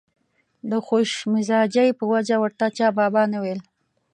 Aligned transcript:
د 0.69 0.71
خوش 0.85 1.11
مزاجۍ 1.31 1.89
په 1.99 2.03
وجه 2.13 2.35
ورته 2.43 2.65
چا 2.77 2.87
بابا 2.99 3.23
نه 3.33 3.37
ویل. 3.43 3.59